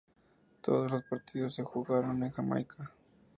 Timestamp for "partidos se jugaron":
1.03-2.23